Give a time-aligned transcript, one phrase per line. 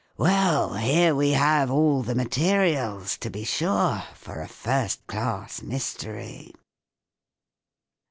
[0.17, 6.55] "Well, here we have all the materials, to be sure, for a first class mystery